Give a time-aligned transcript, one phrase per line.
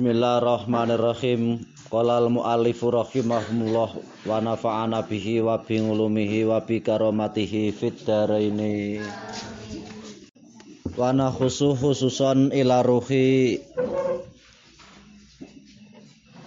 [0.00, 1.60] Bismillahirrahmanirrahim.
[1.92, 9.04] Qala al-muallifu rahimahumullah wa nafa'ana bihi wa bi ulumihi wa bi karamatihi fid dharaini.
[10.96, 13.60] Wa nakhusu khususan ila ruhi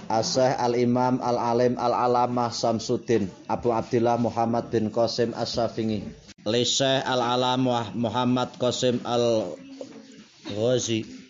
[0.10, 6.02] Asy Al-Imam Al-Alim Al-Alamah Samsuddin Abu Abdillah Muhammad bin Qasim As-Safingi.
[6.50, 11.22] Li Syekh Al-Alamah Muhammad Qasim Al-Ghazi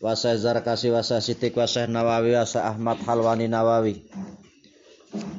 [0.00, 4.00] Wasa Zarkasi Wasa Sitik Wasa Nawawi Wasa Ahmad Halwani Nawawi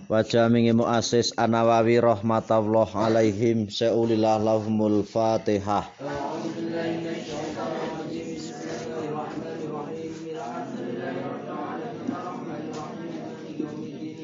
[0.06, 5.90] Wajah mingi muasis An-Nawawi rahmatullah alaihim Seulillah lahumul fatihah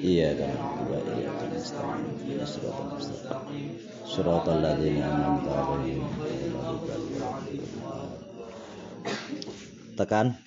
[0.06, 0.54] Iya kan
[1.02, 1.34] Iya
[4.46, 6.27] kan ladzina an'amta alaihim
[9.98, 10.38] tekan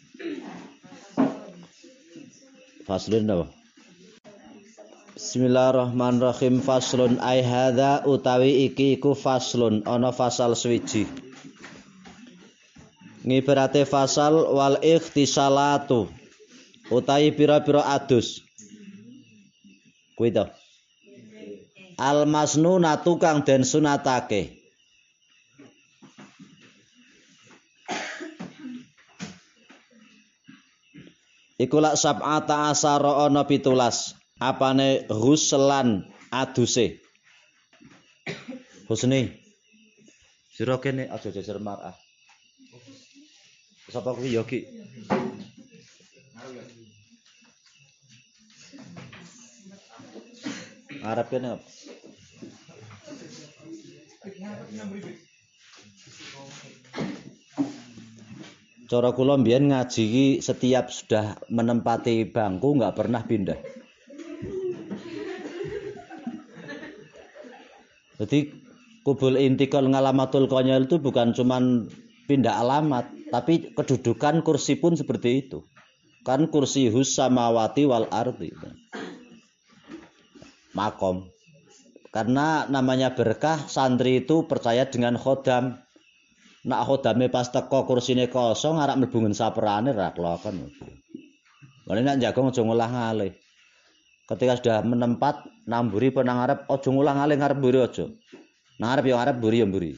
[2.86, 3.46] faslun apa?
[5.20, 6.64] Bismillahirrahmanirrahim.
[6.64, 7.20] Faslun.
[7.20, 9.84] Ai hadza utawi iki iku faslun.
[9.84, 11.04] Ana fasal swiji
[13.26, 16.08] ngibarate fasal wal ikhtisalatu.
[16.90, 18.42] Utawi pira-pira adus.
[20.18, 20.48] Kuwi to.
[22.00, 24.59] Al masnunatu kang den sunatake
[31.60, 34.16] Iku lak sab'ata asara ana pitulas.
[34.40, 37.04] Apane huslan aduse.
[38.88, 39.28] Husni.
[40.56, 41.92] Sira kene aja jejer marah.
[43.92, 44.64] Sapa kuwi yo ki?
[51.04, 51.68] Arab kene apa?
[58.90, 63.54] Cara kula ngaji setiap sudah menempati bangku nggak pernah pindah.
[68.18, 68.50] Jadi
[69.06, 71.86] kubul intikal ngalamatul konyol itu bukan cuman
[72.26, 75.62] pindah alamat, tapi kedudukan kursi pun seperti itu.
[76.26, 78.50] Kan kursi hus samawati wal ardi.
[80.74, 81.30] Makom.
[82.10, 85.78] Karena namanya berkah, santri itu percaya dengan khodam,
[86.64, 90.68] nak khodame pas teko kursine kosong arek mlebu ngen saperane ra kelakon.
[91.88, 93.32] Mulane nak jagong aja ngolah ngalih.
[94.28, 98.04] Ketika sudah menempat namburi penang arep aja ngolah ngalih ngarep mburi aja.
[98.78, 99.90] Ngarep ya ngarep mburi ya mburi.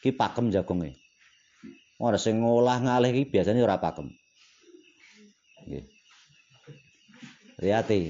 [0.00, 0.94] Ki pakem jagonge.
[1.98, 4.08] Ora sing ngolah ngalih iki biasanya ora pakem.
[5.66, 5.84] Nggih.
[7.58, 8.00] Riati.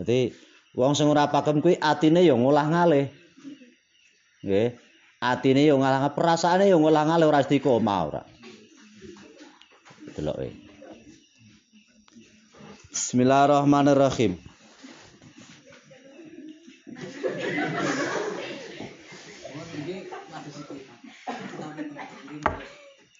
[0.00, 0.32] Dadi
[0.72, 3.06] wong sing ora pakem kuwi atine ya ngolah ngalih.
[4.42, 4.87] Nggih.
[5.18, 8.22] Atine yo ngalang perasaane yo ngulang ora istiqomah ora.
[10.14, 10.50] Deloke
[12.88, 14.34] Bismillahirrahmanirrahim.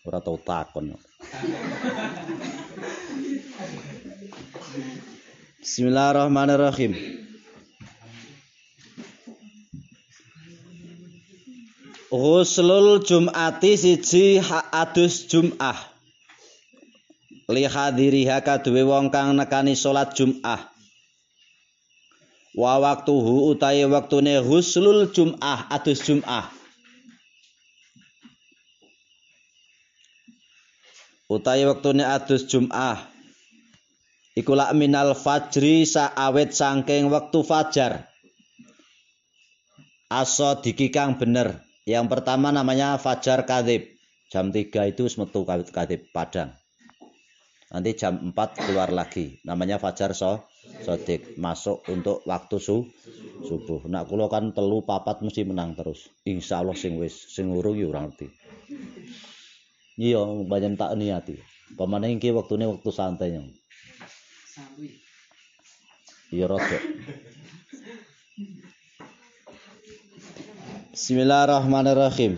[0.09, 0.97] Ora tau takon
[5.61, 7.18] Bismillahirrahmanirrahim
[12.19, 14.43] Ghuslul Jum'ati siji
[14.75, 15.79] adus Jum'ah.
[17.55, 20.67] Li hadiriha kaduwe wong kang nekani salat Jum'ah.
[22.59, 26.51] Wa waktuhu utahe waktune ghuslul Jum'ah adus Jum'ah.
[31.31, 32.99] Utahe waktune adus Jum'ah.
[34.35, 38.11] Iku lak minal fajri saawet sangking wektu fajar.
[40.11, 41.68] Aso diki kang bener.
[41.89, 43.97] Yang pertama namanya Fajar Kadib.
[44.29, 46.53] Jam 3 itu semetu Kadib Padang.
[47.73, 49.41] Nanti jam 4 keluar lagi.
[49.41, 50.45] Namanya Fajar so,
[50.85, 51.41] Sodik.
[51.41, 52.85] Masuk untuk waktu su,
[53.41, 53.89] subuh.
[53.89, 56.13] Nak kulo kan telu papat mesti menang terus.
[56.29, 58.29] Insya Allah sing wis sing urung ya ora ngerti.
[59.97, 61.41] Iya, banyak tak niati.
[61.73, 63.49] Pemane iki waktune waktu santai nyong.
[66.37, 66.83] Iya rodok.
[70.99, 72.35] Bismillahirrahmanirrahim.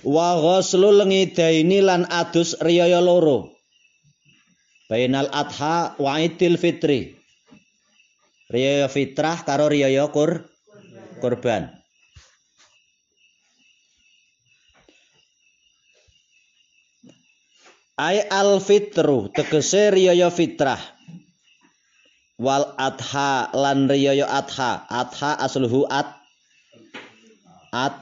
[0.00, 3.52] Wa ghuslul ngidaini lan adus riyaya loro.
[4.88, 7.12] Bainal adha wa idil fitri.
[8.48, 10.48] Riyaya fitrah karo riyaya kur
[11.20, 11.68] kurban.
[18.00, 20.80] Ai al fitru tegese riyaya fitrah.
[22.40, 26.08] Wal adha lan riyaya adha adha asluhu at
[27.68, 28.00] at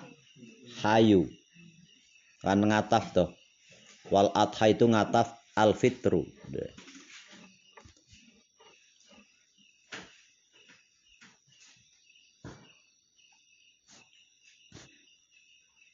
[0.79, 1.27] hayu
[2.39, 3.25] Kan ngataf to.
[4.15, 6.23] Wal adha itu ngataf al fitru.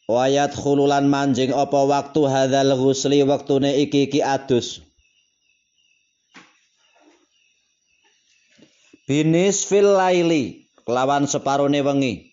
[0.05, 4.85] Wayat khululan manjing apa waktu hadzal ghusli waktune iki iki adus.
[9.05, 12.33] Binis fil laili kelawan separone wengi.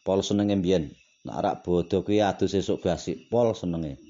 [0.00, 0.88] Pol senenge mbiyen.
[1.24, 4.00] Nek arak bodho kuwi adus esuk basi, pol senenge.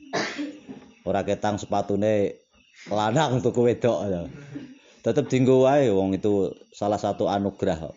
[1.03, 2.39] Ora ketang sepatune
[2.87, 4.31] lanang tuku wedok.
[5.03, 7.91] Tetep dinggo wae wong itu salah satu anugerah.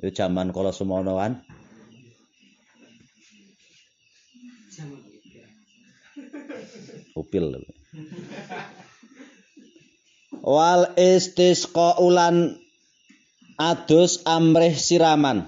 [0.00, 1.44] Itu zaman kalau semono kan.
[7.16, 7.44] Upil.
[10.46, 12.54] Wal istisqa ulan
[13.58, 15.42] adus amrih siraman.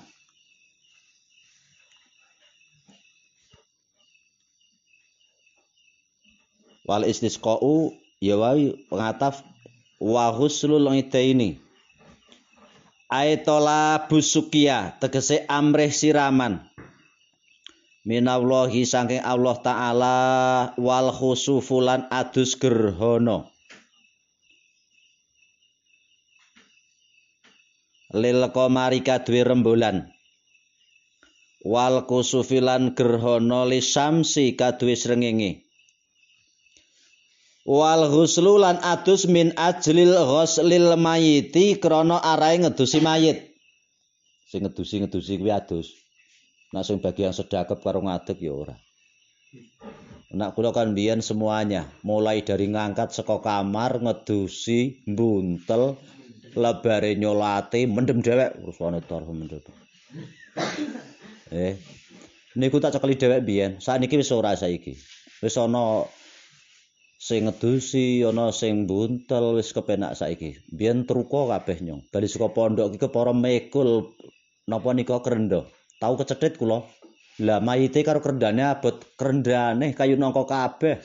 [6.83, 9.47] Wal istisqa'u ya wae ngataf
[10.03, 11.63] wa huslul ini.
[13.07, 16.59] Aitola busukia tegese amrih siraman.
[18.03, 20.17] Minallahi saking Allah taala
[20.75, 23.47] wal khusufulan adus gerhana.
[28.17, 30.09] Lil qamari kadue rembulan.
[31.61, 35.69] Wal kusufilan gerhana li samsi kadue srengenge.
[37.69, 43.45] Wal ghuslu lan adus min ajlil ghuslil mayiti krana arahe ngedusi mayit.
[44.49, 45.93] Sing ngedusi ngedusi kuwi adus.
[46.73, 48.77] Nek sing bagian sedekap karo ngadeg ya ora.
[50.33, 55.97] Nak kula kan biyen semuanya, mulai dari ngangkat saka kamar, ngedusi, buntel,
[56.55, 58.57] lebare nyolate, mendem dhewek.
[58.65, 59.61] Rusane tor mendem.
[61.53, 61.75] Eh.
[62.59, 64.97] Niku tak cekeli dhewek biyen, sakniki wis ora saiki.
[65.45, 66.09] Wis ana
[67.19, 70.59] sing ngedusi ana sing buntel wis kepenak saiki.
[70.73, 72.07] Biyen truko kabeh nyong.
[72.09, 74.15] Bali saka pondok iki para mekul
[74.69, 75.69] napa nika krendo
[76.01, 76.83] tau kecethit kula.
[77.39, 78.99] Lah mayite karo krendane abot.
[79.15, 80.99] Krendane kayu nangka kabeh.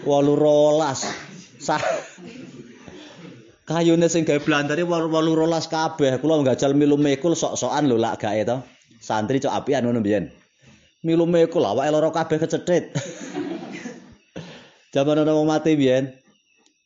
[0.00, 1.04] 8 rolas
[1.60, 1.82] sah
[3.70, 5.06] kayune sing gawe blandare 8
[5.38, 8.58] rolas kabeh kula nggajal milu mekul sok-sokan lho lak gae to
[8.98, 10.26] santri cok apian ngono biyen
[11.06, 12.90] milu mekul awake lara kabeh kecethit
[14.90, 16.10] Zaman ana wong mati biyen.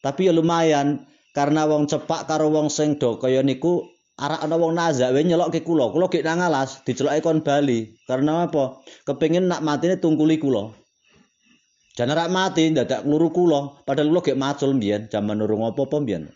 [0.04, 3.88] Tapi ya lumayan karena wong cepak karo wong sing do kaya niku
[4.20, 5.88] arak ana wong nazak wae nyelokke kula.
[5.88, 7.96] Kula gek nang alas dicelokke kon bali.
[8.04, 8.84] Karena apa?
[9.08, 10.68] Kepengin nak matine tungkuli kula.
[11.96, 16.28] Jan arak mati dadak ngluru kula, padahal kula gek macul biyen zaman urung apa-apa biyen.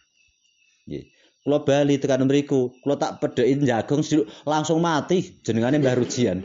[0.88, 1.04] Nggih.
[1.44, 4.02] Kula bali tekan mriku, kula tak pedheki jagong
[4.48, 6.40] langsung mati jenengane Mbah Rujian.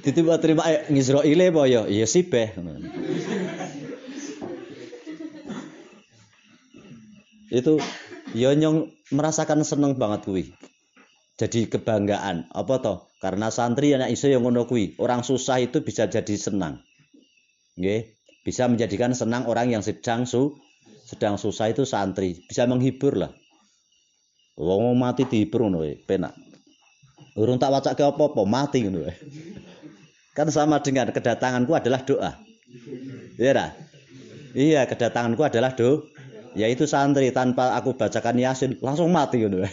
[0.00, 1.82] Ditiba terima eh, Israile apa ya?
[1.90, 2.54] Iya sibeh.
[7.54, 7.78] itu
[8.34, 10.44] ya nyong merasakan seneng banget kuwi.
[11.38, 12.50] Jadi kebanggaan.
[12.50, 12.98] Apa toh?
[13.22, 14.98] Karena santri anak iso yang ngono kuwi.
[14.98, 16.82] Orang susah itu bisa jadi senang.
[17.78, 18.10] Nggih.
[18.44, 20.58] Bisa menjadikan senang orang yang sedang su
[21.04, 22.40] sedang susah itu santri.
[22.48, 23.32] Bisa menghibur lah.
[24.56, 26.32] Wong mati dihibur ngono penak.
[27.34, 29.10] Urung tak wacake apa-apa, mati ngono
[30.34, 32.32] Kan sama dengan kedatanganku adalah doa.
[33.38, 33.74] Iya
[34.54, 36.14] Iya, kedatanganku adalah doa
[36.54, 39.66] yaitu santri tanpa aku bacakan yasin langsung mati ngono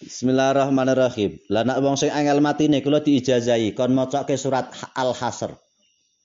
[0.00, 1.44] Bismillahirrahmanirrahim.
[1.52, 5.52] Lah nek wong sing angel matine kula diijazahi kon macake surat Al-Hasr.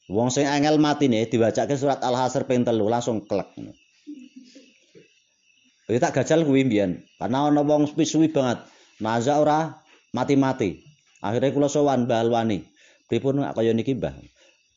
[0.05, 3.57] Wong sing angel matine diwacake surat Al-Hasr ping langsung klek.
[5.85, 7.05] Iki tak gajal kuwi mbiyen.
[7.17, 8.61] Karena ana wong suwi banget.
[9.01, 9.81] Maza ora
[10.13, 10.81] mati-mati.
[11.25, 12.65] Akhirnya kula sowan Mbah Alwani.
[13.09, 14.13] Pripun kaya niki, Mbah?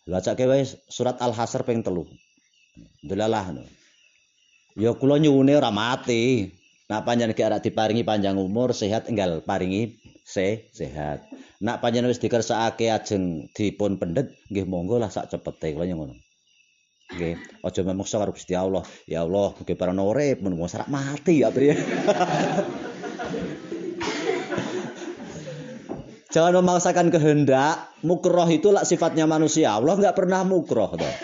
[0.09, 2.09] Wacake wae surat Al-Hasr ping telu.
[3.05, 3.65] Delalah no.
[4.77, 6.53] Ya kula nyuwune ora mati.
[6.89, 11.21] Nak panjenengan ki arek diparingi panjang umur, sehat enggal paringi se sehat.
[11.59, 16.15] Nak panjenengan wis dikersakake ajeng dipun pendet, nggih monggo lah sak cepete kula ngono.
[17.09, 17.35] Nggih,
[17.65, 18.87] aja memeksa karo Gusti Allah.
[19.11, 21.75] Ya Allah, mugi parana urip wong sarak mati ya, Pri.
[26.29, 27.89] Jangan memaksakan kehendak.
[28.05, 29.73] Mukroh itu lah sifatnya manusia.
[29.73, 30.93] Allah nggak pernah mukroh.
[30.93, 31.15] Toh.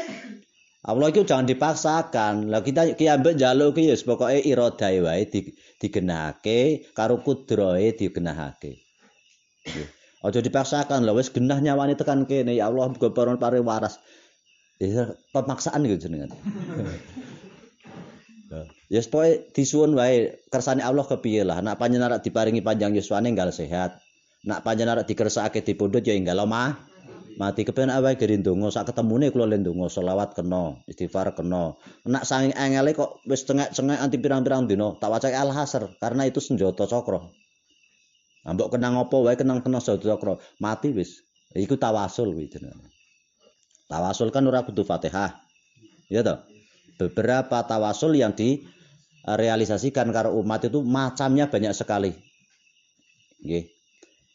[0.84, 2.48] Allah itu jangan dipaksakan.
[2.48, 5.28] Lah kita ki ambek njaluk ki ya pokoke iradahe wae
[5.76, 8.80] digenahake karo digenahake.
[10.24, 14.00] Aja dipaksakan lho wis genah nyawane tekan kene ya Allah muga paron pare waras.
[14.80, 16.32] Ya pemaksaan gitu jenengan.
[18.86, 21.58] Ya yes, pokoke disuwun wae kersane Allah kepiye lah.
[21.58, 23.98] Nek panjenengan diparingi panjang yuswane enggal sehat.
[24.46, 26.78] Nak panjenengan dikersakake dipundhut ya enggak mah
[27.34, 31.74] mati kepen awake geri ndonga sak ketemune kula le ndonga selawat kena istighfar kena
[32.06, 36.38] nak saking engele kok wis cengek-cengek anti pirang-pirang dina tak wacake al hasr karena itu
[36.38, 37.26] senjata cakra
[38.44, 41.24] ambok kenang apa wae kenang senjata cakra mati wis
[41.56, 42.88] iku tawasul kuwi jenenge
[43.88, 45.34] tawasul kan ora kudu Fatihah
[46.12, 46.44] ya toh
[47.00, 52.12] beberapa tawasul yang direalisasikan karo umat itu macamnya banyak sekali
[53.44, 53.74] nggih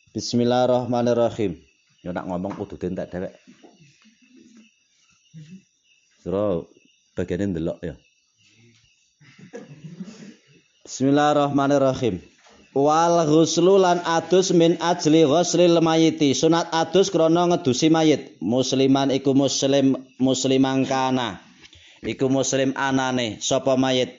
[0.09, 1.53] Bismillahirrahmanirrahim.
[2.01, 3.33] Yo nak ngomong kudu dentek dhewek.
[6.25, 6.65] Sura
[7.13, 7.93] bagiane ndelok ya.
[10.81, 12.25] Bismillahirrahmanirrahim.
[12.77, 16.37] Wal ghuslu lan adus min ajli ghuslil mayiti.
[16.37, 18.37] Sunat adus krana ngedusi mayit.
[18.41, 21.41] Musliman iku muslim muslimang kana.
[22.05, 24.13] Iku muslim anane sapa mayit.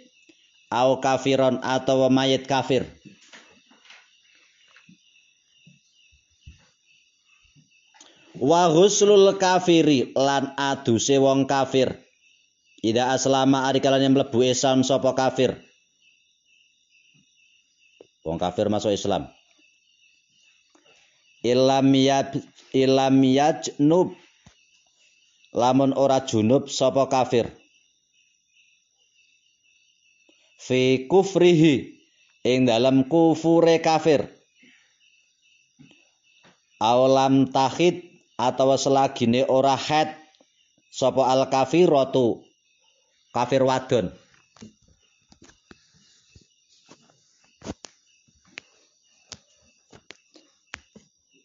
[0.70, 2.86] Au kafiron atau mayit kafir.
[8.40, 11.92] wa ghuslul kafiri lan aduse wong kafir
[12.80, 15.60] ida aslama ari kalane mlebu Islam sapa kafir
[18.24, 19.28] wong kafir masuk Islam.
[21.40, 22.36] Ilam yad
[22.76, 24.12] ilam yajnub.
[25.50, 27.50] Lamun ora junub sapa kafir?
[30.62, 31.90] Fi kufrihi
[32.46, 34.30] ing dalam kufure kafir.
[36.78, 38.06] Awalam tahid
[38.38, 40.14] atau selagine ora head
[40.94, 42.46] sapa al kafiratu?
[43.34, 44.14] Kafir wadon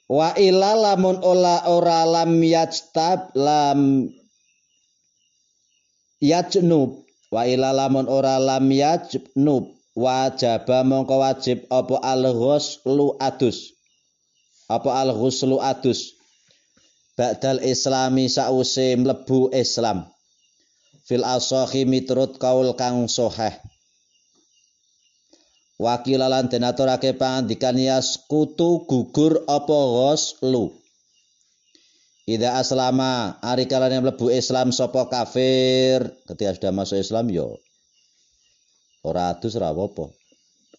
[0.10, 4.10] wa ila lamun ola ora lam yajtab lam
[6.22, 7.02] yajnub.
[7.34, 13.74] Wa ila lamun ora lam yajnub wajib mongko wajib apa al ghuslu adus.
[14.68, 16.14] Apa al ghuslu adus?
[17.16, 20.04] Ba'dal islami sause mlebu Islam.
[21.08, 23.08] Fil asahi miturut kaul kang
[25.76, 27.12] sahih wakilalan den aturake
[27.76, 30.72] yaskutu gugur apa ghuslu
[32.26, 36.10] Ida aslama ari kalane mlebu Islam sapa kafir?
[36.26, 37.62] Ketika sudah masuk Islam yo.
[39.06, 39.54] Ora adus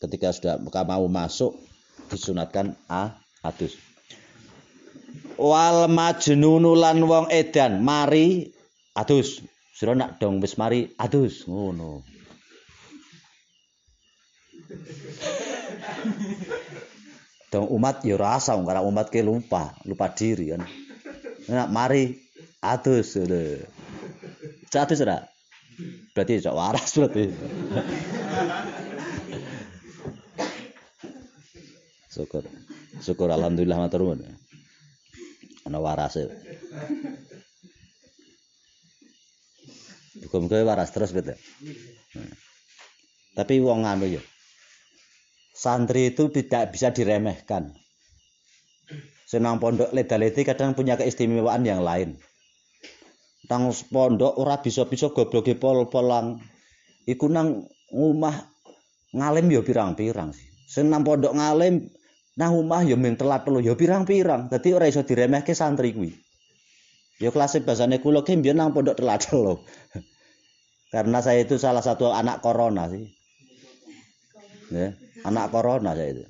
[0.02, 1.54] ketika sudah mau masuk
[2.10, 3.14] disunatkan a
[3.46, 3.78] adus.
[5.38, 8.50] Wal majnunu lan wong edan mari
[8.98, 9.38] adus.
[9.70, 12.15] Sira nak dong wis mari adus ngono
[17.52, 20.66] dong umat ya rasa karena umat ke lupa lupa diri kan
[21.46, 22.18] nak mari
[22.60, 23.62] adus lho
[24.76, 25.22] adus ora
[26.12, 27.22] berarti cok waras berarti
[32.12, 32.44] syukur
[33.00, 34.36] syukur alhamdulillah matur nuwun
[35.66, 36.30] ana warase.
[40.22, 41.34] Muga-muga waras terus gitu.
[43.34, 44.22] Tapi wong anu ya.
[45.66, 47.74] Santri itu tidak bisa diremehkan.
[49.26, 52.14] Senang pondok ledaleti kadang punya keistimewaan yang lain.
[53.50, 56.38] Tang pondok ora bisa-bisa gobloke pol-polang.
[57.10, 58.46] Iku nang ngumah
[59.10, 60.46] ngalim ya pirang-pirang sih.
[60.70, 61.90] Senang pondok ngalim
[62.36, 64.52] Nah omah ya mung telat telu ya pirang-pirang.
[64.52, 66.12] Dadi ora iso diremehke santri kuwi.
[67.16, 69.64] Ya kelas bahasane kula ki mbiyen nang pondok telat telu.
[70.94, 73.08] Karena saya itu salah satu anak corona sih.
[74.68, 74.92] Ya,
[75.26, 76.24] anak corona saya itu.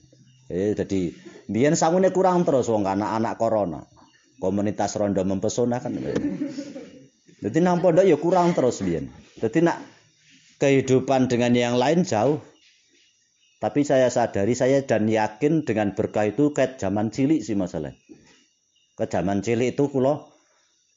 [0.48, 1.12] Eh jadi
[1.50, 3.80] mbiyen sangune kurang terus wong anak-anak corona.
[4.40, 5.96] Komunitas rondo mempesona kan.
[7.36, 9.12] Jadi nang pondok ya kurang terus mbiyen.
[9.36, 9.78] Jadi nak
[10.56, 12.40] kehidupan dengan yang lain jauh
[13.56, 17.96] tapi saya sadari saya dan yakin dengan berkah itu kayak zaman cilik sih masalah.
[18.96, 20.28] Ke zaman cilik itu kulo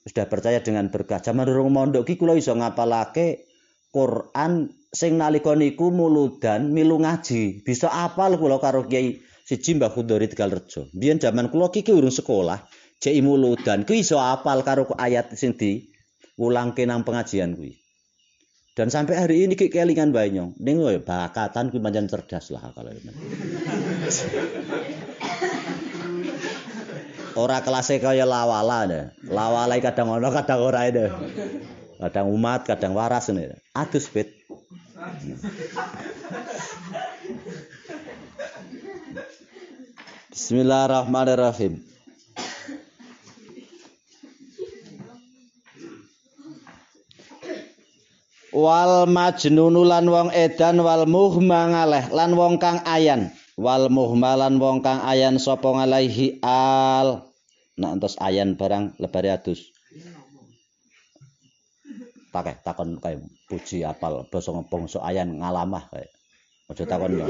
[0.03, 1.23] sudah percaya dengan berkah.
[1.23, 3.47] Zaman durung mondok ki kulo iso ngapalake
[3.95, 7.61] Quran sing nalika niku muludan milu ngaji.
[7.61, 10.89] Bisa apal kulo karo Kiai siji Mbah Khudori Tegalrejo.
[10.93, 12.65] Biyen zaman kulo ki urung sekolah,
[13.01, 15.89] jek muludan ku iso apal karo ayat sing di
[16.41, 17.77] ulangke nang pengajian kuwi.
[18.77, 20.55] Dan sampai hari ini kayak kelingan banyong.
[20.55, 23.11] Ning ya bakatan kuwi pancen cerdas lah kalau ini.
[27.35, 29.05] Ora kelasnya kaya lawala deh.
[29.27, 31.11] Lawala kadang ono kadang ora itu.
[31.99, 33.51] Kadang umat, kadang waras ini.
[33.75, 34.38] Adus bet.
[40.29, 41.89] Bismillahirrahmanirrahim.
[48.59, 53.31] wal majnunu lan wong edan wal muhma ngaleh lan wong kang ayan.
[53.59, 57.27] Wal muhmalan wong kang ayan sapa ngalaihi al.
[57.79, 59.68] Nah entos ayan barang lebare adus
[62.29, 66.09] pakai takon kayak puji apal basa bangsa ayan ngalamah kayak
[66.69, 67.25] aja takon ya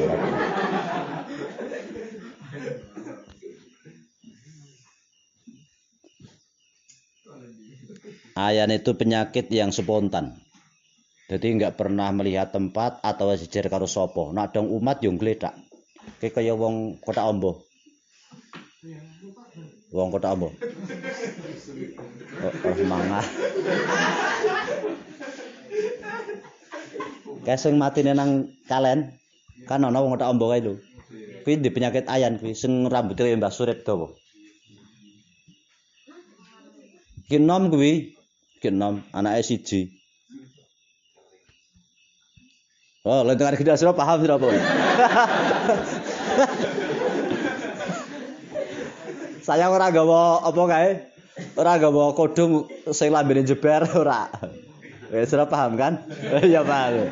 [8.40, 10.40] Ayan itu penyakit yang spontan.
[11.28, 14.32] Jadi nggak pernah melihat tempat atau sejer karo sopo.
[14.32, 15.60] Nak dong umat yang geledak.
[16.24, 17.68] Kayak kaya wong kota Ombo.
[19.92, 20.56] Wong kota Ombo.
[22.40, 24.59] Oh, oh.
[27.50, 29.10] Kayak sing mati nang kalen.
[29.66, 30.78] Kan ana wong kota Ombo kae lho.
[31.42, 34.14] Kuwi di penyakit ayan kuwi sing rambutnya Mbah Surip dawa.
[37.26, 38.14] Kinom kuwi.
[38.62, 39.90] Kinom anake siji.
[43.02, 44.48] Oh, lentengan gede sira paham sira apa?
[49.42, 50.90] Saya ora gawa apa kae?
[51.58, 54.30] Ora gawa kodung sing lambene jeber ora.
[55.10, 56.06] Wis ora paham kan?
[56.54, 57.10] Ya paham.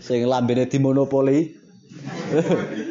[0.00, 1.52] Sing lambene dimonopoli.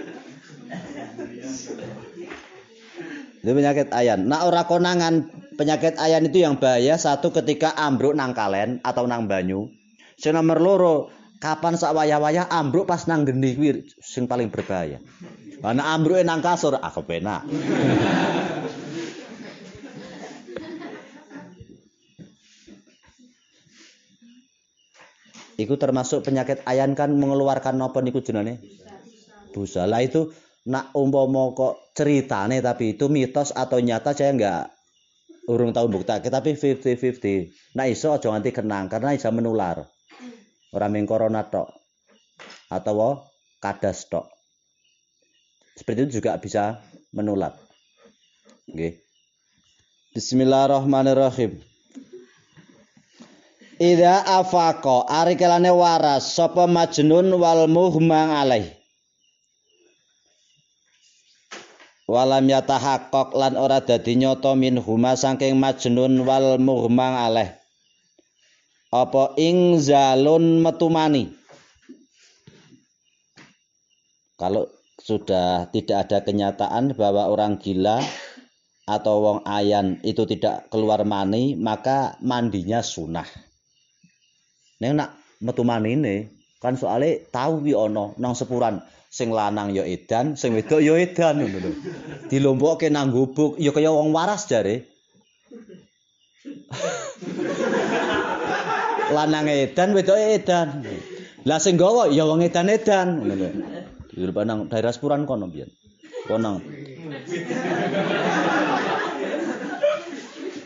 [3.47, 4.27] Itu penyakit ayan.
[4.27, 9.23] Nah ora konangan penyakit ayan itu yang bahaya satu ketika ambruk nang kalen atau nang
[9.31, 9.71] banyu.
[10.19, 11.07] Sing nomor loro
[11.39, 14.99] kapan sak wayah-wayah ambruk pas nang geni kuwi sing paling berbahaya.
[15.63, 17.47] Ana ambruke nang kasur ah kepenak.
[25.57, 28.61] Iku termasuk penyakit ayan kan mengeluarkan nopo niku jenenge?
[29.51, 29.89] Busa.
[29.89, 30.29] Lah itu
[30.67, 34.63] nak umpama kok ceritane tapi itu mitos atau nyata saya enggak
[35.47, 39.87] urung tahu bukti tapi 50-50 nah iso aja nganti kenang karena bisa menular
[40.75, 41.71] orang ming corona tok
[42.67, 43.23] atau
[43.63, 44.27] kadas tok
[45.79, 46.83] seperti itu juga bisa
[47.15, 47.55] menular
[48.67, 48.99] okay.
[50.11, 51.63] Bismillahirrahmanirrahim
[53.77, 58.73] Ida afako arikelane waras sapa majnun wal muhmang alaih?
[62.09, 67.53] Walam yatahaqqaq lan ora dadi nyata min huma saking majnun wal mughmang aleh
[68.89, 71.29] apa ing zalun metumani?
[74.39, 74.71] Kalau
[75.03, 78.01] sudah tidak ada kenyataan bahwa orang gila
[78.87, 83.27] atau wong ayan itu tidak keluar mani maka mandinya sunah
[84.77, 86.15] neng nak metu mani ini
[86.57, 91.39] kan soalnya tahu wi ono nang sepuran sing lanang ya edan, sing wedok ya edan
[91.41, 91.71] ngono lho.
[92.27, 94.83] Dilompokke nang gubuk ya kaya wong waras jare.
[99.15, 100.83] lanang edan, wedok edan.
[101.47, 103.49] Lah sing gawa ya wong edan-edan ngono lho.
[104.11, 105.69] Di nang daerah Sepuran kono biyen.
[106.27, 106.59] Kono.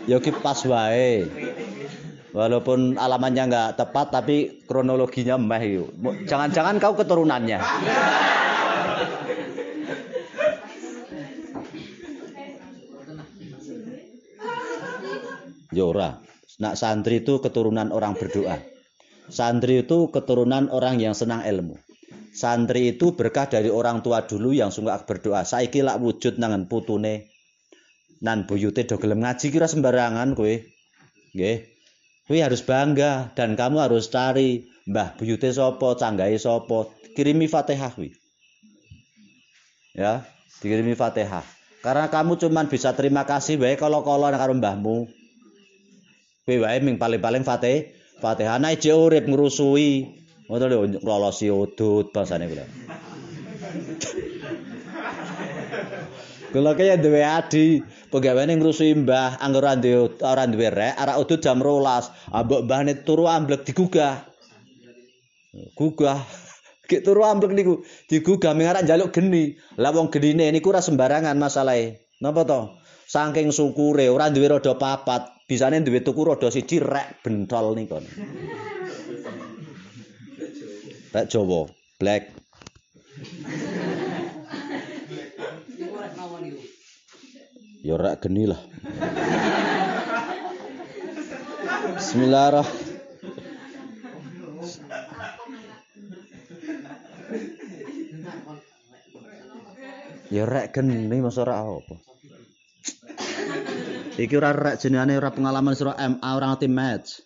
[0.10, 1.30] Ya ki pas wae.
[2.31, 5.83] Walaupun alamannya nggak tepat tapi kronologinya meh
[6.23, 7.59] Jangan-jangan kau keturunannya.
[15.75, 16.19] Yora.
[16.61, 18.59] Nak santri itu keturunan orang berdoa.
[19.31, 21.79] Santri itu keturunan orang yang senang ilmu.
[22.31, 25.43] Santri itu berkah dari orang tua dulu yang suka berdoa.
[25.43, 27.31] Saiki lak wujud nangan putune
[28.21, 30.53] nan buyute do gelem ngaji kira sembarangan kowe.
[31.33, 31.70] Nggih.
[32.29, 38.13] Kowe harus bangga dan kamu harus cari mbah buyute sapa, canggahe sapa, kirimi Fatihah kuwi.
[39.97, 40.23] Ya,
[40.63, 41.43] dikirimi Fatihah.
[41.81, 45.10] Karena kamu cuman bisa terima kasih wae kalau-kalau karo mbahmu.
[46.45, 47.89] Kowe wae ming paling-paling Fatih,
[48.21, 50.21] Fatihah nek jek urip ngrusui.
[50.45, 52.65] Ngono lho lolosi udut bahasane kula.
[56.51, 57.79] Kula kaya duwe adi,
[58.12, 62.12] pegaweane ngrusui mbah, angger ora duwe ora duwe rek, arek udut jam 12.
[62.36, 64.28] Ambek mbahne turu amblek digugah.
[65.80, 66.19] Gugah.
[66.91, 67.74] Ki turu amblek niku
[68.12, 69.56] digugah ming arek njaluk geni.
[69.80, 72.04] Lah wong genine niku ora sembarangan masalahe.
[72.19, 72.62] Napa to?
[73.08, 78.00] Saking syukure ora duwe roda papat, bisane duwe tuku roda siji rek bentol niku.
[81.12, 81.67] Rek Jawa,
[82.00, 82.32] black.
[87.81, 88.61] Ya rak geni lah.
[91.97, 92.89] Bismillahirrahmanirrahim.
[100.29, 101.97] Ya rak geni mas ora apa.
[104.13, 107.25] Iki ora rak jenengane ora pengalaman sira MA ora ngerti match.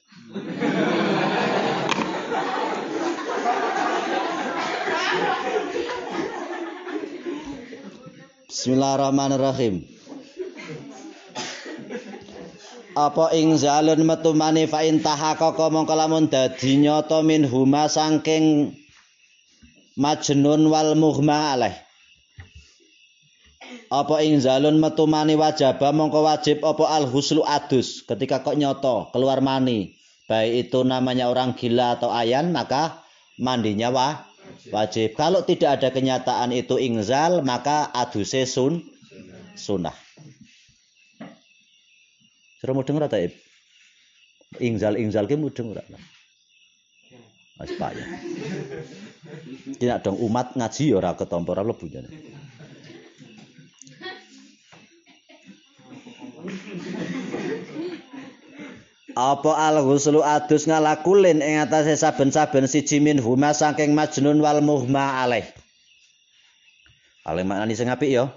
[8.48, 9.95] Bismillahirrahmanirrahim.
[12.96, 18.72] Apa ing zalun metu mani fa intaha koko mongko lamun dadi nyata min huma saking
[20.00, 21.76] majnun wal mughma alaih.
[23.92, 29.12] Apa ing zalun metu mani wajaba mongko wajib apa al huslu adus ketika kok nyoto
[29.12, 29.92] keluar mani.
[30.32, 33.04] Baik itu namanya orang gila atau ayan maka
[33.36, 34.24] mandinya wah
[34.72, 35.20] wajib.
[35.20, 38.88] Kalau tidak ada kenyataan itu ingzal, maka aduse sun
[39.60, 40.05] sunnah.
[42.60, 43.32] Suruh mudeng ora taib?
[44.64, 45.84] Ingzal ingzal ki mudeng ora?
[47.56, 48.08] Mas payah.
[49.80, 51.88] Tidak dong umat ngaji ya ora ketompo ora mlebu
[59.16, 65.24] Apa al ghuslu adus ngalakulin ing atase saben-saben siji min huma saking majnun wal muhma
[65.24, 65.48] alaih.
[67.24, 68.28] Paling maknani sing apik ya.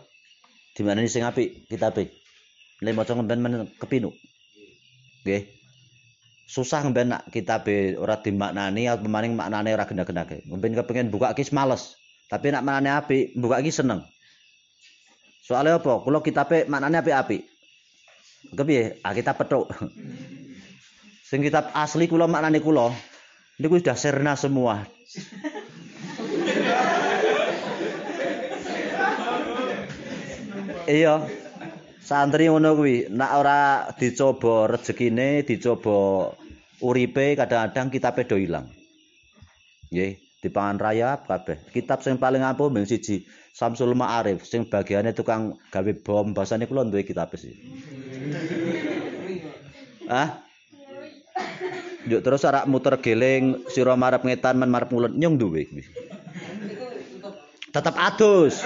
[0.78, 2.17] Di mana sing apik kitabe.
[2.78, 4.14] Nek maca ngemben men kepinu.
[5.26, 5.50] Nggih.
[6.48, 10.46] Susah ngemben nak kitabe ora dimaknani atau maning maknane ora gena-genake.
[10.46, 11.98] Ngemben kepengin buka kis males.
[12.30, 14.04] Tapi nak maknane apik, buka iki seneng.
[15.44, 16.00] Soalnya apa?
[16.00, 17.42] Kalau kitabe maknane apik-apik.
[18.54, 19.02] Kepiye?
[19.02, 19.68] Ah kita petuk.
[21.28, 22.94] Sing kitab asli kula maknane kula
[23.58, 24.86] niku sudah serna semua.
[30.88, 31.26] iya.
[32.08, 36.32] Santri ngono kuwi, nak ora dicoba rezekine, dicoba
[36.80, 38.64] uripe kadang-kadang kita pedo ilang.
[39.92, 41.68] Nggih, dipangan rayap kabeh.
[41.68, 46.88] Kitab sing paling ampuh mung siji, Samsul Ma'arif sing bagiane tukang gawe bom basane kula
[46.88, 47.52] duwe kitab sih.
[50.08, 50.40] Ah?
[52.08, 55.68] Yuk terus arak muter geling sira marep ngetan men marep ngulon nyung duwe.
[57.68, 58.64] Tetap adus.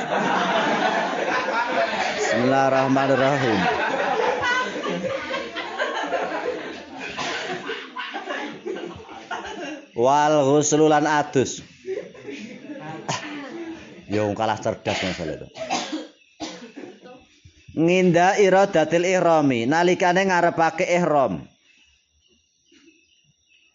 [2.33, 3.59] Bismillahirrahmanirrahim.
[10.01, 11.61] Wal ghuslulan adus.
[14.09, 15.49] Yo kalah cerdas masalah itu.
[17.77, 21.53] Nginda iradatil ihrami nalikane ngarepake ihram.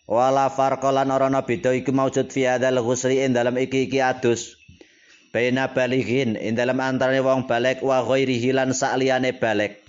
[0.07, 4.56] wala farqalan ora ana beda iku maujud fi hadzal ghusri ing dalam iki iki adus
[5.37, 6.33] baina balighin.
[6.33, 9.85] Ing dalam antarane wong balik wa ghairihi lan sakliyane balik.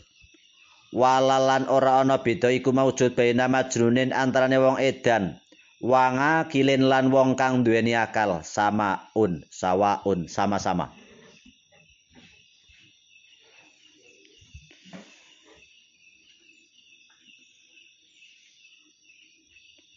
[0.93, 5.41] Walalan ora ana beda iku maujud baina majrunin antarane wong edan.
[5.81, 8.45] Wanga kilin lan wong kang duweni akal.
[8.45, 10.93] Sama un sawaun sama-sama.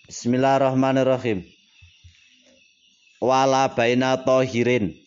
[0.07, 1.43] Bismillahirrahmanirrahim.
[3.19, 5.00] Wala baina tahirin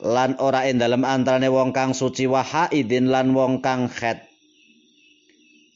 [0.00, 4.24] lan ora ing dalem antarane wong kang suci wa haidin lan wong kang khet.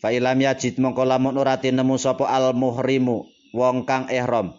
[0.01, 4.57] Fa ilam yajid mongko lamun ora tinemu sapa al muhrimu wong kang ihram.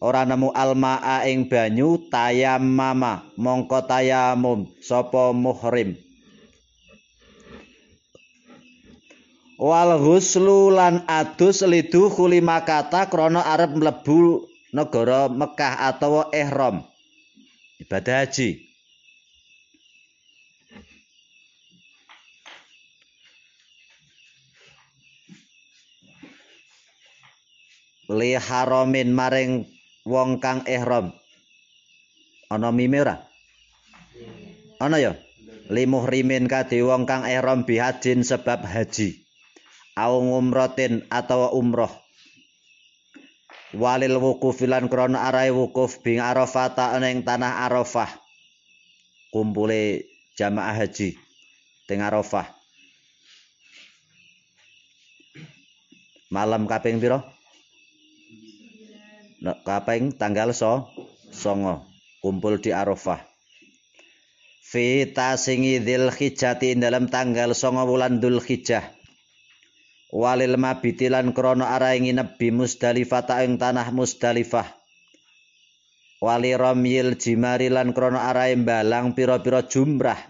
[0.00, 5.98] Ora nemu al maa ing banyu tayammama mongko tayamum sapa muhrim.
[9.60, 16.89] wal ghuslu lan adus lidu khuli makata krana arep mlebu negara Mekah atau ihram
[17.80, 18.60] ibadah haji.
[28.10, 29.64] Li haramin maring
[30.02, 31.14] wong kang ihram.
[32.50, 33.22] Ana mime ora?
[34.82, 35.14] Ana ya?
[35.70, 39.22] Li muhrimin kadhe wong kang ihram bihajin sebab haji.
[39.94, 41.92] Au umrotin atau umroh
[43.74, 48.10] walil wukuf lan krana arai wukuf bing arafah ta ning tanah arafah.
[49.30, 51.14] Kumpule jamaah haji
[51.86, 52.50] teng arafah.
[56.30, 57.26] Malam kaping pira
[59.40, 60.90] Nek kaping tanggal so
[61.32, 61.88] songo.
[62.20, 63.24] Kumpul di arafah.
[64.60, 66.12] Fi tasingi dzil
[66.76, 68.36] dalam tanggal songo bulan dzul
[70.10, 74.66] walil mabitilan krono arai nginep bi Musdalifah ta ing tanah Musdalifah.
[76.20, 80.20] Wali romyil jimari lan krono arai balang piro-piro jumrah.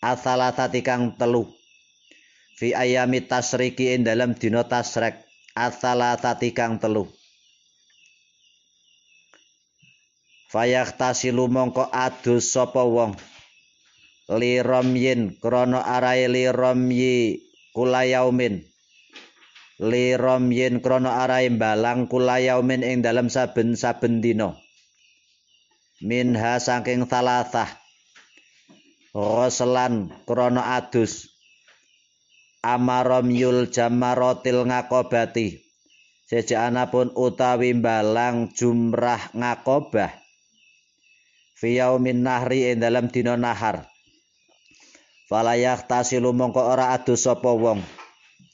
[0.00, 1.50] Asalatati kang telu.
[2.56, 5.18] Fi ayami tasriki ing dalam dina tasrek.
[5.58, 7.10] Asalatati kang telu.
[10.50, 13.14] Fayak tasilu mongko adus sapa wong
[14.38, 17.42] li romyin krono arai li romyi
[17.74, 18.62] kulayaumin.
[19.80, 24.60] Li romyin krono arai balang kulayaumin ing dalam saben-saben dino
[26.00, 27.68] minha saking salasah
[29.10, 31.34] Roselan krana adus.
[32.62, 35.58] Amaramyul jamarotil ngakobati.
[36.30, 40.14] Sejaanapun utawi balang jumrah ngakobah.
[41.58, 43.89] Fiyaumin nahri ing dalam dina nahar
[45.30, 47.78] Falayah tasilu mongko ora adus sapa wong.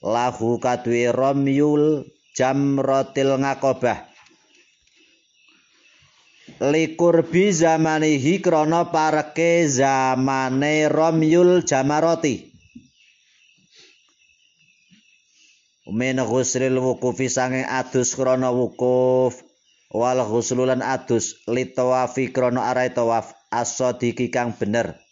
[0.04, 2.04] Lahu kadwi romyul
[2.36, 4.04] jamrotil ngakobah.
[6.60, 12.52] Likur bi zamanihi krana pareke zamane romyul jamaroti
[15.96, 19.40] min ghusril wukufi sange adus krana wukuf.
[19.96, 23.32] Wal ghuslulan adus litawafi krana arai tawaf.
[23.48, 25.05] As-sadiqi kang bener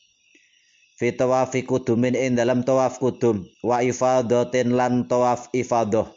[1.05, 3.45] fi tawafi kudumin ing dalam tawaf kudum.
[3.61, 6.09] Wa ifadatin lan tawaf ifadah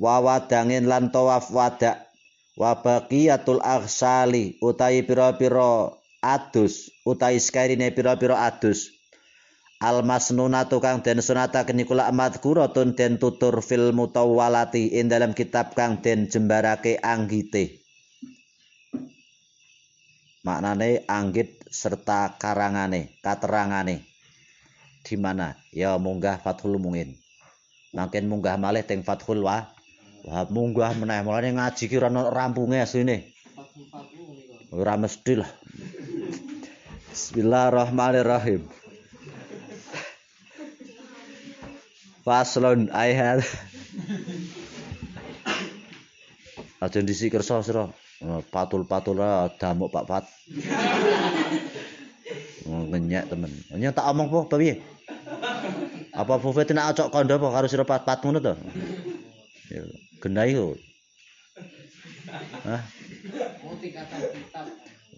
[0.00, 2.08] wa wadangin lan tawaf wadak.
[2.56, 5.92] Wa baqiyatul aghsali utawi pira-pira
[6.24, 8.96] adus utawi sekairine pira-pira adus.
[9.78, 15.76] Al masnuna tukang den sunata keni kula madkuratun den tutur fil mutawwalati ing dalam kitab
[15.76, 17.78] kang den jembarake anggite.
[20.42, 24.04] Maknane anggit serta karangane, katerangane.
[25.04, 25.56] Di mana?
[25.72, 27.16] Ya munggah Fathul Mungin.
[27.96, 29.68] Makin munggah malih teng Fathul wa.
[30.26, 33.32] Wah munggah meneh mulane ngaji ki ora rampunge asline.
[34.74, 35.48] Ora mesti lah.
[37.14, 38.68] Bismillahirrahmanirrahim.
[42.26, 43.40] Faslon I had
[46.78, 47.90] Aja disi kersa sira.
[48.54, 49.18] Patul-patul
[49.58, 50.24] damuk Pak Fat.
[52.88, 53.52] Oh, ngenyek temen.
[53.76, 54.80] Nyek tak omong po piye?
[56.16, 58.56] Apa Fufet nak ocok kondo apa karo sira Pat Pat ngono to?
[59.68, 59.84] Ya,
[60.24, 60.80] genai kok.
[62.64, 62.80] Hah?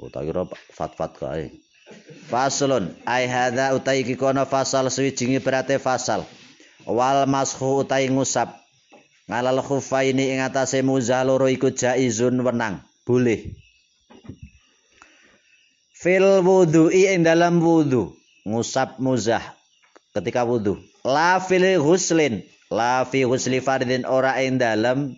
[0.03, 1.55] Oh, tak kira fat-fat kae.
[2.27, 6.27] Faslon ai hadza utai iki kono fasal suwijingi berate fasal
[6.91, 8.51] wal mashu utai ngusap
[9.31, 13.51] ngalal khufaini ing atase muzah loro iku jaizun wenang boleh
[16.01, 18.17] fil wudhu'i ing dalam wudhu
[18.49, 19.45] ngusap muzah
[20.17, 22.41] ketika wudhu la fil huslin
[22.73, 25.13] la fi husli fardin ora ing dalam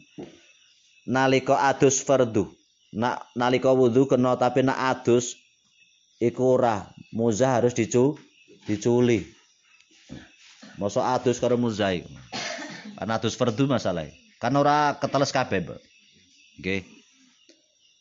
[1.06, 2.50] nalika adus fardu
[2.90, 5.38] nak nalika wudhu kena tapi nak adus
[6.18, 8.18] iku ora muzah harus dicu
[8.66, 9.22] diculi
[10.80, 12.08] Masa adus karo muzaik.
[12.96, 14.08] Karena adus fardu masalah.
[14.40, 15.80] Kan ora keteles kabeh, Mbak.
[16.58, 16.82] Nggih.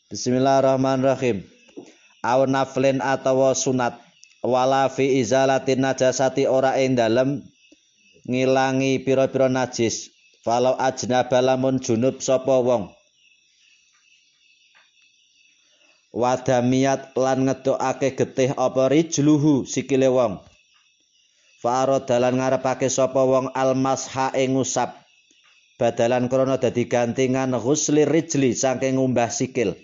[0.08, 1.44] Bismillahirrahmanirrahim.
[2.22, 3.98] Aw naflin atawa sunat
[4.46, 7.42] wala fi izalatin najasati ora ing dalem
[8.30, 10.14] ngilangi pira-pira najis.
[10.42, 12.90] Falau ajnaba lamun junub sapa wong.
[16.10, 20.42] Wadamiat lan ngedokake getih apa rijluhu sikile wong.
[21.62, 24.98] Faro dalan ngarepake sapa wong almasha ing ngusap.
[25.78, 29.78] Badalan krana dadi gantingan ghusli rijli saking ngumbah sikil.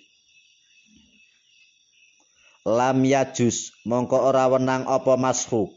[2.69, 5.73] Lam yajus mongko ora wenang apa mashu.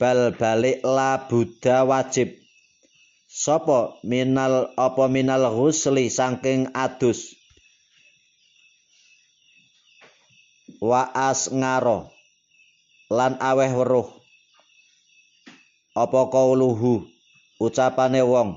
[0.00, 2.40] Bal balik la buddha wajib.
[3.28, 7.36] Sopo minal apa minal ghusli saking adus.
[10.80, 12.08] Wa as ngaro
[13.12, 14.08] lan aweh weruh
[15.92, 17.04] apa kauluhu
[17.60, 18.56] ucapane wong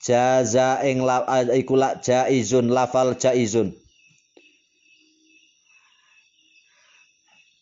[0.00, 3.74] jaza ing la iku la jaizun lafal jaizun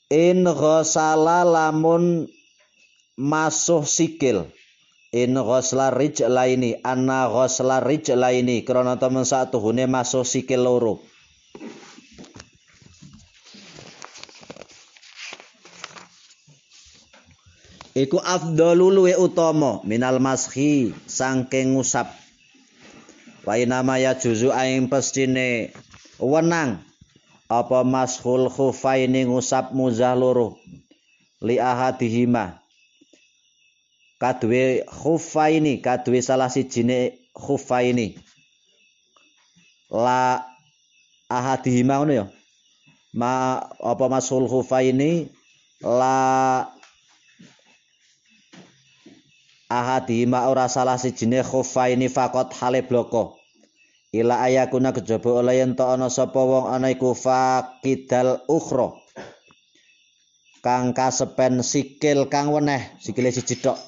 [0.09, 2.29] in ghasala lamun
[3.21, 4.49] masuh sikil.
[5.13, 11.01] In ghasla rijlaini anna ghasla rijlaini krana temen satuhune masuh sikil loro.
[17.97, 22.13] Iku afdalu luwe utama minal mashi sangking ngusap.
[23.49, 25.73] Wa nama ya juzu aing pestine
[26.21, 26.85] wenang
[27.49, 30.61] apa mashul khufaini ngusap muzah loro?
[31.41, 32.61] Li ahadihima.
[34.21, 38.19] Kadwe khufaini kadwe salah sijine khufaini
[39.91, 40.45] la
[41.31, 42.27] ahadihima ngono ya?
[43.15, 45.31] Ma apa mashul khufaini
[45.81, 46.67] la
[49.71, 53.38] ahadima ora salah sijine khufaini faqat hale bloko
[54.13, 58.97] ila ayakuna kejaba oleh yen ana sapa wong ana iku faqidal ukhra.
[60.65, 63.79] Kang kasepen sikil kang weneh sikile siji tok.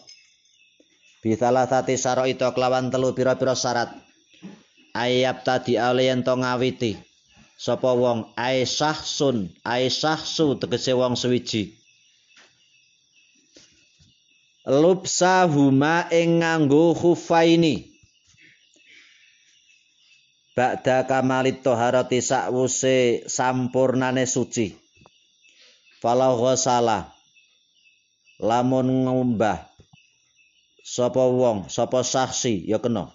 [1.21, 3.93] Bisalah tati saro itu kelawan telu pira-pira syarat.
[4.97, 6.97] Ayap tadi oleh yen to ngawiti
[7.61, 11.77] sapa wong aisah sun aisah su tegese wong suwiji.
[14.65, 17.90] Lubsa huma ing nganggo khufaini
[20.61, 24.77] Ba'da kamalit toharati sakwuse sampurnane suci.
[26.05, 27.09] Falau ghasala
[28.45, 29.57] lamun ngumbah
[30.85, 33.09] sapa wong sapa saksi ya kena.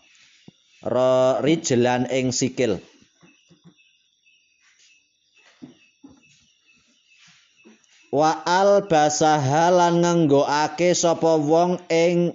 [0.81, 2.81] Ro rijlan ing sikil.
[8.09, 12.33] Wa al basahalan nganggoake sapa wong ing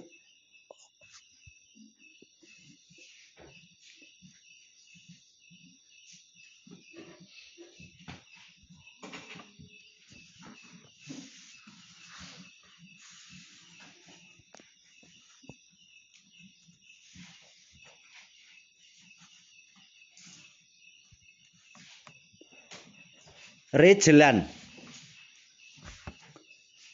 [23.71, 24.47] rijlan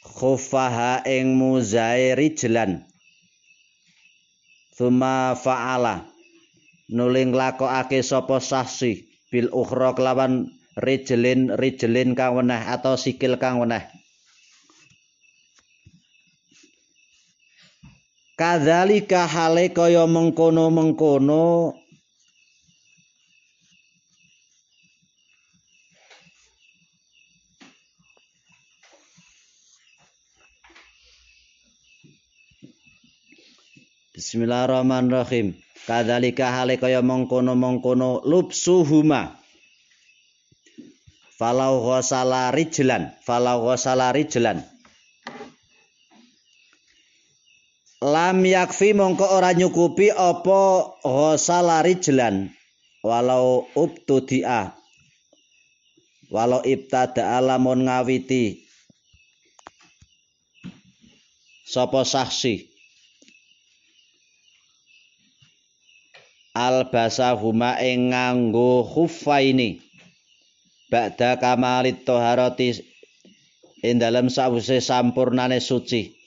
[0.05, 2.87] khufaha ing muzai rijlan
[4.77, 6.05] Thumma fa'ala.
[6.93, 13.81] Nuling lakokake sapa sahsi bil ukhra kelawan rijlin rijlin kang weneh atau sikil kang weneh.
[18.37, 21.73] Kadzalika hale kaya mengkono-mengkono
[34.17, 35.53] Bismillahirrahmanirrahim.
[35.85, 39.37] Kadzalika hale kaya mengkono-mengkono lubsuhuma.
[41.37, 44.65] Falau ghasala rijlan, falau ghasala rijlan.
[48.01, 50.61] Lam yakfi mongko ora nyukupi apa
[51.05, 52.49] ghasala rijlan
[53.05, 54.73] walau ubtudia.
[56.33, 58.65] Walau ibtada lamun ngawiti
[61.69, 62.66] sapa saksi
[66.65, 69.69] albasahuma ing nganggo khuffaini
[70.91, 72.81] ba'da kamalit toharoti
[73.83, 76.17] ing dalem sawise sampurnane suci.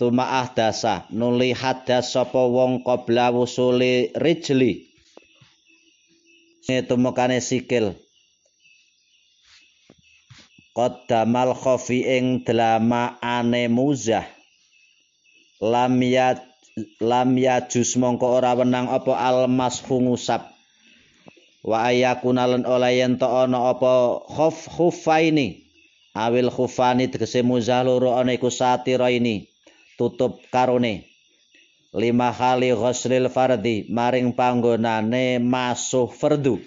[0.00, 4.88] Tumaah dasa nuli hadas sapa wong qabla wusuli rijli.
[6.64, 7.92] Tumekane sikil.
[10.72, 14.24] Qaddamal khofi ing dlama ane muzah.
[15.60, 16.49] Lam yat
[17.00, 20.60] lam yajus mongko ora wenang apa almas ngusap
[21.60, 25.66] wa ayakunalan oleh yen to ana apa khuf khufaini.
[26.10, 29.46] Awil khufani tegese muzaluru ana iku satira ini
[29.94, 31.06] tutup karone.
[31.94, 36.58] Lima kali ghuslil fardi maring panggonane masuh fardu.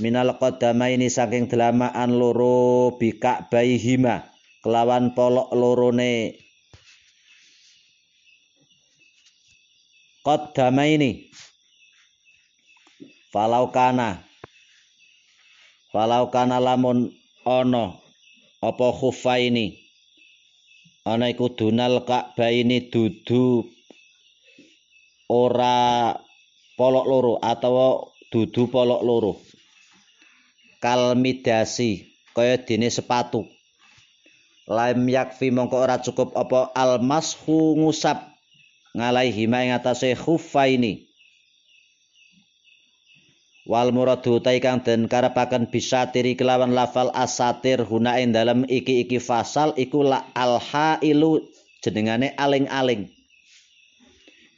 [0.00, 4.24] Minal qadamaini saking delamaan loro bikak baihima.
[4.64, 6.41] Kelawan polok lorone
[10.22, 11.28] qaddamaini.
[13.34, 14.22] Falau kana.
[15.90, 17.12] Falau kana lamun
[17.44, 17.98] ana
[18.62, 19.78] apa khufaini.
[21.02, 23.66] Ana iku dunal ka'baini dudu.
[25.26, 26.14] Ora
[26.78, 29.32] polok loro atau dudu polok loro.
[30.78, 33.46] Kalmidasi kaya dene sepatu.
[34.70, 38.31] Lam yakfi mongko ora cukup apa almashu ngusap
[38.92, 41.12] ngalaihi ma ing atase khuffaini
[43.62, 49.22] wal muradu ta kang den karepaken bisa tiri kelawan lafal asatir huna ing dalem iki-iki
[49.22, 51.46] fasal iku la alhailu
[51.82, 53.10] jenengane aling-aling.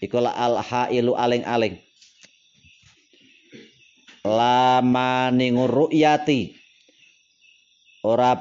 [0.00, 1.80] Iku la alhailu aling-aling.
[4.24, 6.56] Lama ningur ru'yati
[8.00, 8.40] ora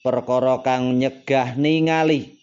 [0.00, 2.37] perkara kang nyegah ningali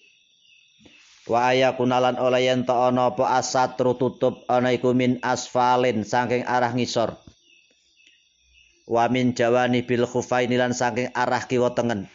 [1.25, 6.73] wa ayakunalan oleh yen to ana apa asatru tutup ana iku min asfalin saking arah
[6.73, 7.17] ngisor.
[8.85, 12.05] Wa min jawani bil khufaini lan saking arah kiwa tengen.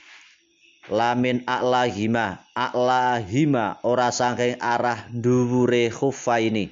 [0.91, 6.71] Lamin a'lahima a'lahima ora saking arah dhuwure khufaini.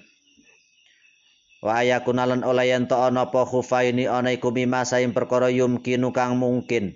[1.59, 6.39] Wa ayakunalan oleh yen to ana apa khufaini ana iku mima saing perkara yumkinu kang
[6.39, 6.95] mungkin.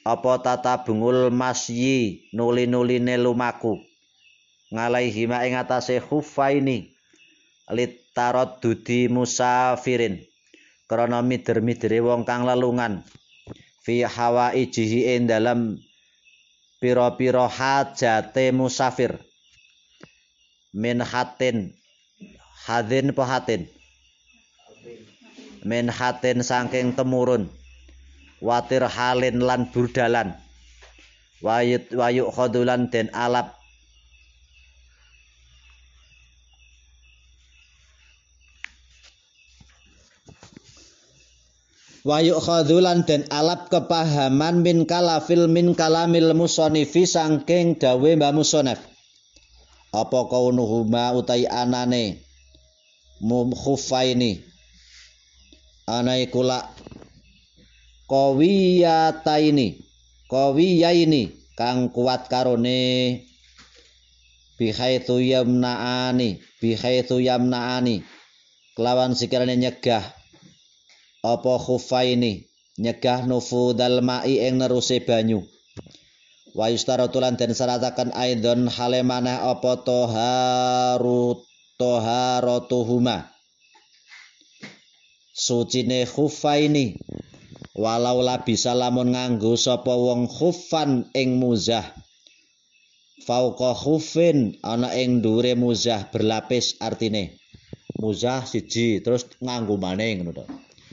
[0.00, 3.89] Apa tata bungul masyi nuli-nuline lumaku
[4.70, 6.94] ngalaihi ma ing atase khuffaini
[7.70, 10.22] litarot dudi musafirin
[10.90, 13.02] krana mider-midere wong kang lelungan
[13.82, 15.78] fi hawaijihi ing dalam
[16.80, 19.20] pira-pira hajate musafir
[20.72, 21.74] min hatin
[22.64, 23.66] hadin po hatin?
[25.60, 27.52] Min hatin saking temurun
[28.40, 30.32] watir halin lan burdalan
[31.44, 33.59] wayut wayuk khodulan den alap
[42.00, 48.80] Wayu khadulan den alap kepahaman min kalafil min kalamil musonifi sangking dawe mbak musonef.
[49.92, 52.24] Apa kaunuhuma utai anane?
[53.20, 54.40] Mumkhufaini
[55.84, 56.72] anai kula
[58.08, 59.84] kawiyataini.
[60.30, 63.20] Kawiyaini kang kuat karone.
[64.56, 66.40] Bihaitsu yamnaani.
[66.64, 68.00] Bihaitsu yamnaani.
[68.72, 70.19] Kelawan sikirane nyegah
[71.20, 72.48] apa khufaini?
[72.80, 75.44] Nyegah nufudal mai ing neruse banyu.
[76.56, 81.44] Wa yustaratulan den syarataken aidon hale maneh apa toharut
[81.76, 83.28] toharatuhuma
[85.36, 86.96] sucine khufaini.
[87.76, 91.86] Walau bisa lamun nganggo sapa wong khufan ing muzah.
[93.24, 97.36] Fauqa khufin ana ing dhuwure muzah berlapis artine.
[98.00, 100.44] Muzah siji terus nganggo maning ngono to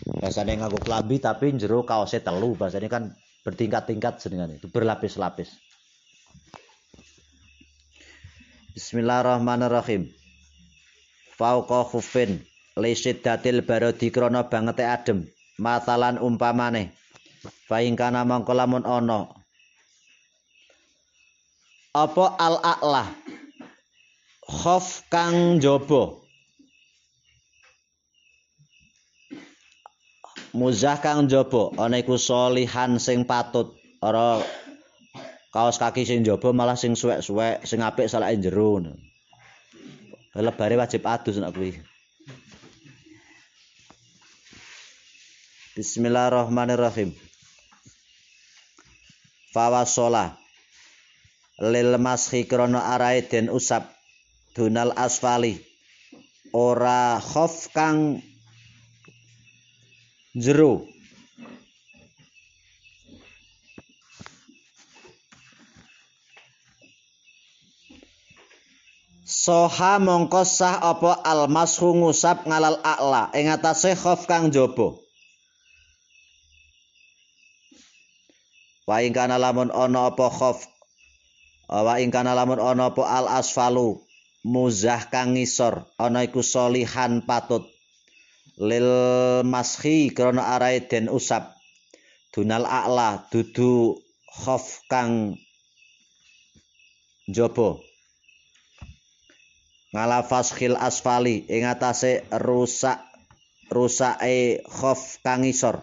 [0.06, 2.54] bahasane nganggo klambi tapi jero kaose telu.
[2.54, 5.50] Bahasane kan bertingkat-tingkat jenengane itu berlapis-lapis.
[8.78, 10.12] Bismillahirrahmanirrahim.
[11.38, 12.46] Fauqa khufin
[12.78, 15.26] lisiddatil barodi krana bangete adem.
[15.58, 16.94] Matalan umpamane.
[17.68, 19.28] Faingkana mangko lamun ana
[21.98, 23.04] apa al a'la
[24.46, 26.27] khof kang jaba
[30.54, 33.76] muzah kang jaba ana iku solihan sing patut.
[34.04, 34.40] Ora
[35.52, 38.84] kaos kaki sing jaba malah sing suwek-suwek sing apik salake jero
[40.38, 41.74] lebare wajib adus nek kuwi.
[45.78, 47.14] Bismillahirrahmanirrahim.
[49.54, 50.38] Fawasola.
[51.58, 53.90] Lil mashi krana arae den usap
[54.54, 55.58] dunal asfali.
[56.54, 58.22] Ora khof kang
[60.38, 60.86] jero
[69.48, 74.96] Soha mongko sah apa almashu ngusap ngalal a'la ing atase khof kang jaba.
[78.88, 80.68] Wa ing kana lamun ana apa khof?
[81.68, 84.04] Wa ing kana lamun ana apa al asfalu
[84.48, 85.88] muzah kang ngisor.
[85.96, 87.68] Ana iku solihan patut
[88.58, 88.90] lil
[89.46, 91.54] mashi krana arae den usap.
[92.34, 93.98] Dunal a'la dudu
[94.42, 95.38] khof kang
[97.36, 97.82] jaba.
[99.94, 103.00] ngala faskhil asfali ing atase rusak
[103.76, 105.80] rusake khof kang isor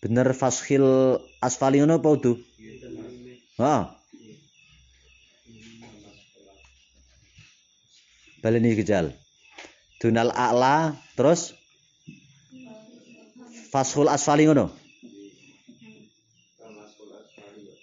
[0.00, 0.86] bener faskhil
[1.46, 2.32] asfali ngono apa udu?
[3.60, 3.99] Ha
[8.40, 9.12] baleni gejal
[10.00, 11.52] dunal a'la terus?
[13.70, 14.72] Faskhul asfali ngono?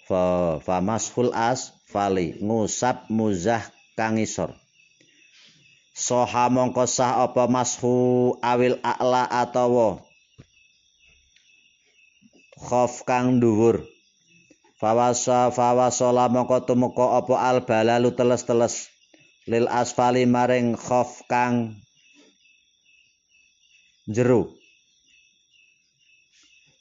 [0.04, 3.64] Fa fa mashul as fali ngusap muzah
[3.96, 4.52] kang isor
[5.98, 9.98] soha mongko sah apa mashu awil a'la atawa?
[12.58, 13.82] Khof kang dhuwur.
[14.78, 18.86] Fawasa fawasala mongko tumeka apa al balalu teles-teles
[19.48, 21.80] lil asfali maring khof kang
[24.04, 24.52] jero.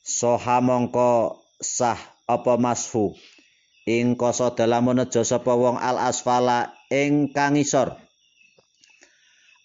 [0.04, 3.16] Soha mongko sah apa mashu
[3.88, 7.96] ing koso dalam menejo sapa wong al asfala ing kang isor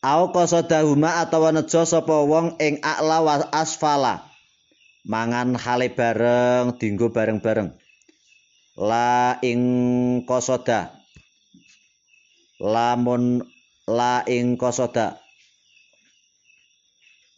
[0.03, 4.33] au koso dahuma atawa nejo sapa wong ing wa asfala
[5.03, 7.75] mangan hale bareng dinggo bareng-bareng.
[8.79, 9.63] La ing
[10.25, 11.02] kosoda
[12.63, 13.43] lamun
[13.91, 15.19] la ing kosoda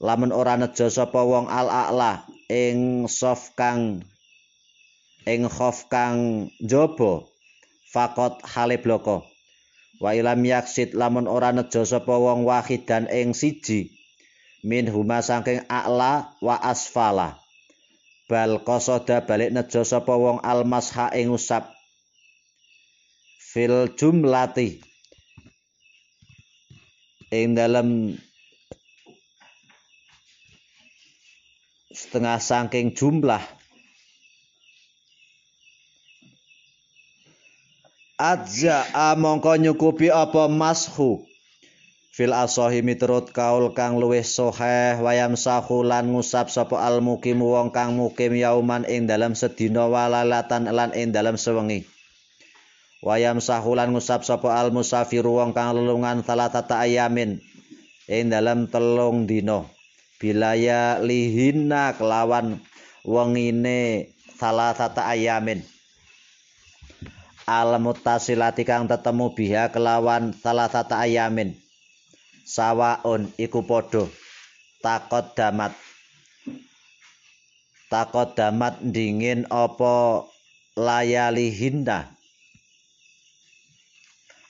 [0.05, 4.05] lamun ora nejo sapa wong al a'la ing sof kang
[5.25, 7.25] ing khof kang jaba
[7.95, 9.25] fakot hale bloko.
[10.03, 13.95] Wa ilam yaksid lamun ora nejo sapa wong wahidan ing siji
[14.67, 17.39] min huma saking a'la wa asfala.
[18.29, 21.71] Bal qasada balik nejo sapa wong almasha ing usap.
[23.39, 24.83] Fil jumlati
[27.35, 28.15] ing dalam
[31.91, 33.43] setengah saking jumlah.
[38.15, 38.87] Adza
[39.19, 41.27] mongko nyukupi apa mashu?
[42.15, 47.99] Fil asahi miturut kaul kang luwih soheh wayam sahulan ngusap sapa al mukim wong kang
[47.99, 51.83] mukim yauman ing dalam sedina walalatan lan ing dalam sewengi
[53.05, 57.45] wayam sahulan ngusap sapa al musafiru wong kang lelungan salatata ayamin
[58.09, 59.69] ing dalam telung dina.
[60.17, 62.65] Bilaya lihina kelawan
[63.05, 64.09] wengine
[64.41, 65.61] salah tata ayamin.
[67.45, 71.53] Al mutasilati kang tetemu biha kelawan salah tata ayamin.
[72.49, 74.09] Sawaun iku padha.
[74.81, 75.77] Takot damat.
[77.93, 80.25] Takot damat dingin apa
[80.73, 82.14] layalihinda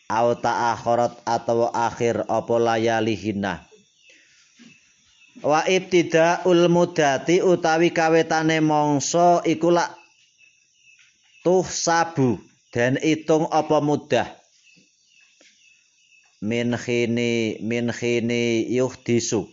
[0.08, 3.64] au ta'akhirat atau akhir apa layalihinna
[5.42, 9.92] wa ibtidaul mudati utawi kawetane mongso iku lak
[11.44, 12.40] tuh sabu
[12.74, 14.26] dan itung apa mudah.
[16.42, 19.46] Min khini min khini yuhdisu.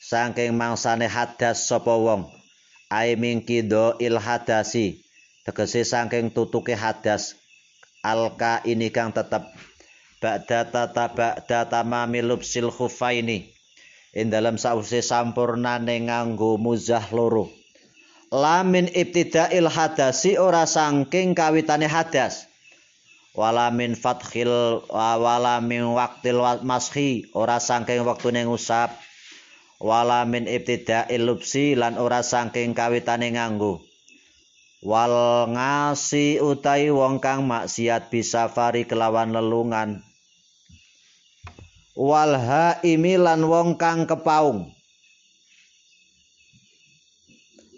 [0.00, 2.30] Saking mangsane hadas sapa wong
[2.94, 5.05] ai mingkido il hadasi
[5.46, 7.38] tegese saking tutuke hadas
[8.02, 9.46] alka ini kang tetep
[10.18, 13.46] ba'da tata ba'da tamamil lubsil khufaini
[14.10, 17.46] ing dalam sause sampurnane nganggo muzah loro.
[18.34, 22.50] Lamin ibtida'il hadasi ora saking kawitane hadas.
[23.38, 28.90] Wala min fathil wala min waqtil mashi ora saking wektune ngusap.
[29.78, 33.85] Wala min ibtida'il lubsi lan ora saking kawitane nganggo
[34.84, 40.04] wal ngasi utai wong kang maksiat bisa fari kelawan lelungan.
[41.96, 44.68] Wal haimi lan wong kang kepaung.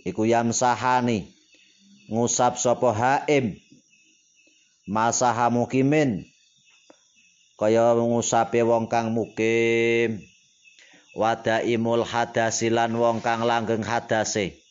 [0.03, 1.30] Iku yamsahani
[2.11, 3.55] ngusap sapa haim.
[4.88, 6.24] Masaha mukimin.
[7.61, 10.24] Kaya ngusape wong kang mukim.
[11.18, 14.67] Wadaimul hadasilan wong kang langgeng hadase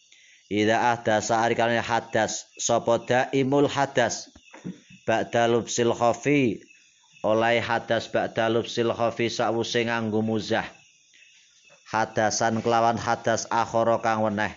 [0.47, 2.47] Ida ahdasa arikalnya hadas.
[2.55, 4.31] Sopo daimul hadas.
[5.03, 6.63] Ba'da lubsil khofi
[7.23, 10.63] Oleh hadas ba'da lubsil khofi Sa'wuse nganggu muzah.
[11.91, 14.55] Hadasan kelawan hadas akhoro kang weneh.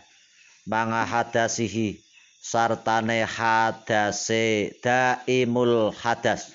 [0.66, 1.98] Manga hadasihi.
[2.40, 6.54] Sartane hadase Daimul hadas.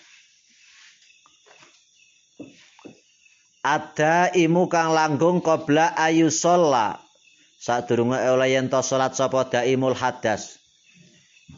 [3.65, 7.05] Ada imu kang langgung Qobla ayu sholat
[7.66, 10.61] sadurunge oleh yen to salat sapa daimul hadas.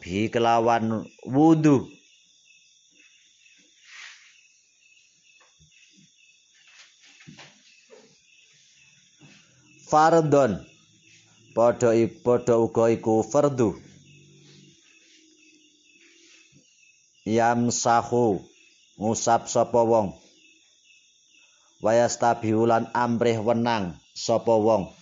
[0.00, 1.84] Bi kelawan wudu.
[9.88, 10.64] Fardon.
[11.52, 11.92] Padha
[12.24, 13.76] padha uga iku fardu.
[17.28, 18.40] Yam sahu
[18.96, 20.16] ngusap sapa wong.
[21.84, 24.97] Wayastabiulan amrih wenang sapa wong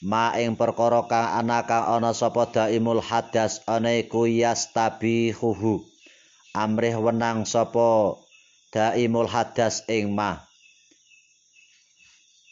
[0.00, 5.84] ma ing perkara kang ana kang ana sapa daimul hadas ana iku yastabihuhu.
[6.56, 8.16] Amrih wenang sapa
[8.74, 10.44] daimul hadas ing ma.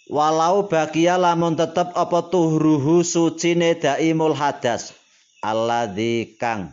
[0.09, 4.97] Walau bagia lamun tetep apa tuhruhu sucine daimul hadas
[5.45, 6.73] alladzi kang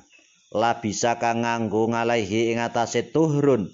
[0.56, 3.68] la bisa kang nganggo ngalehi ing atase tuhrun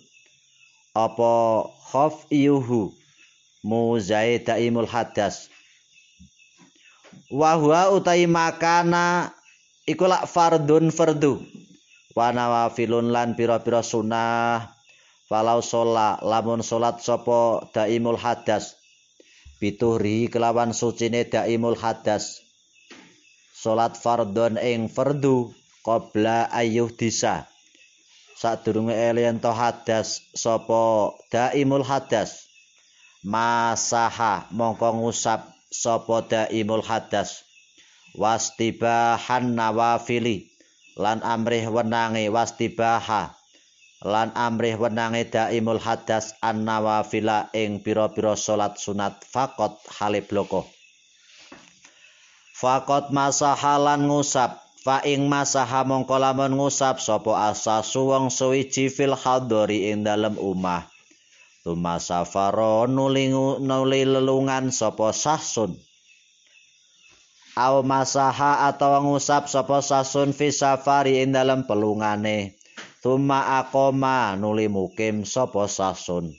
[0.97, 2.89] apa khaf yuhu
[3.61, 5.50] muzaid daimul hadas
[7.31, 9.31] wa huwa utai makana
[9.87, 11.39] iku lak fardun fardu.
[12.11, 14.75] Wa nawafilun lan pira-pira sunah
[15.31, 18.75] falau sholat lamun sholat sopo daimul hadas.
[19.63, 22.43] Bituhri kelawan sucine daimul hadas.
[23.55, 25.55] Sholat fardun ing fardu
[25.87, 27.47] qabla ayyuh disa.
[28.35, 32.51] Sadurunge elian to hadas sopo daimul hadas.
[33.23, 37.47] Masaha mongko ngusap sapa daimul hadas?
[38.13, 40.51] Wastibahan nawafili.
[40.99, 43.31] Lan amrih wenange wastibaha.
[44.03, 50.67] Lan amrih wenange daimul hadas an nawafila ing pira-pira salat sunat fakot halib loko
[52.61, 54.61] fakot masahalan ngusap.
[54.81, 60.90] Fa ing masaha mongko lamun ngusap sapa asasu wong suwiji fil hadori ing dalem umah
[61.61, 65.77] Tuma safaro nulingu nuli lelungan sopo sahsun.
[67.53, 72.57] Aw masaha atau ngusap sopo sahsun fi safari ing dalam pelungane.
[73.05, 76.33] Tuma akoma nuli mukim sopo sahsun.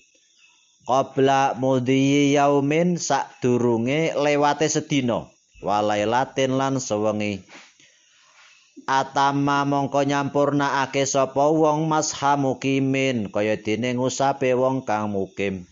[0.82, 5.30] Qobla mudhiyi yaumin sak durunge lewate sedino.
[5.62, 7.46] Walailatin lan sewengi.
[8.86, 15.66] Atama mongko nyampurnakake sapa wong masha mukimin kaya dene ngusape wong kang mukim.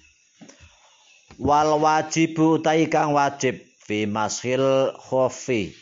[1.40, 5.72] Wal wajib utahi kang wajib fi mashil khufi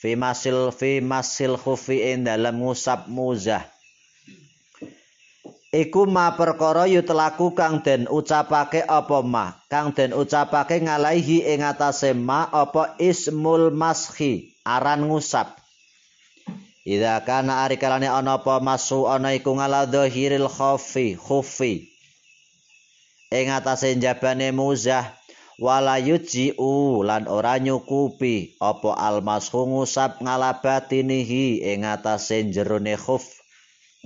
[0.00, 3.64] fi masil fi masil khufi ing dalam ngusap muzah.
[5.76, 9.60] Iku ma perkara yutlaku kang den ucapake apa ma?
[9.68, 15.65] Kang den ucapake ngalaihi ing atase ma apa ismul mashi aran ngusap
[16.86, 21.90] Ida kana ari kalane ana apa masu ana iku ngala dhahiril khafi khufi
[23.34, 25.02] ing atase jabane muzah
[25.58, 28.54] wala yujiu lan ora nyukupi.
[28.62, 33.24] Apa almashu ngusap ngalabatinihi ing atase jerone khuf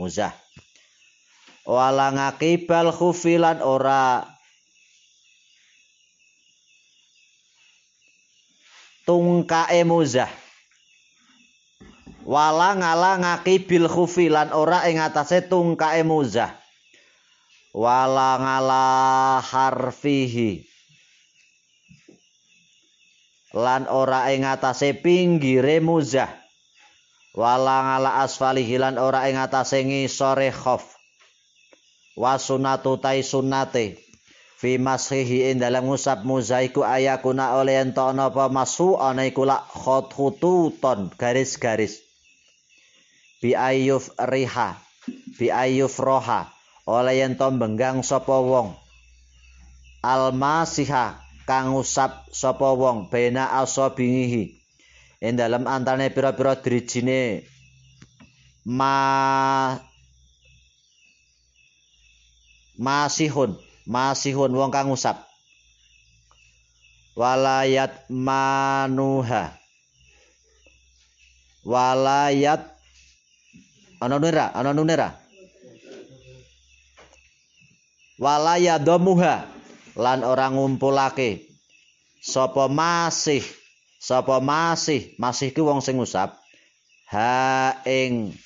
[0.00, 0.32] muzah.
[1.68, 4.24] Wala ngakibal khufilan ora
[9.04, 10.32] tungkae muzah
[12.30, 16.54] wala ngala ngakibil khufilan ora ing atase tungkae muzah.
[17.74, 18.86] Wala ngala
[19.42, 20.62] harfihi.
[23.50, 26.30] Lan ora ing atase pinggire muzah.
[27.34, 30.86] Wala ngala asfalihi lan ora ing atase ngisore khof.
[32.14, 33.98] Wa sunatu tai sunnate
[34.54, 41.08] fi mashihi in dalam ngusap muzaiku ayakuna oleh ento apa masu ana iku lak khututon
[41.16, 42.09] garis-garis
[43.40, 44.76] bi ayyuf riha.
[45.40, 46.52] Bi ayyuf roha.
[46.84, 48.76] Oleh ento benggang sapa wong.
[50.04, 51.18] Almasiha
[51.48, 53.08] kang ngusap sapa wong.
[53.08, 54.60] Bena asobingihi
[55.20, 57.44] ing dalam antane pira-pira drijine
[58.68, 59.76] ma
[62.76, 63.56] masihun.
[63.88, 65.30] Masihun wong kang ngusap
[67.20, 69.52] walayat manuha.
[71.60, 72.79] Walayat
[74.00, 75.20] ana nira ana nira
[78.20, 79.48] walayadomuha
[79.96, 81.48] lan orang ngumpulake.
[82.20, 83.40] Sapa masih?
[83.96, 85.16] Sapa masih?
[85.16, 86.36] Masih ki wong sing ngusap.
[87.08, 88.36] Ha ing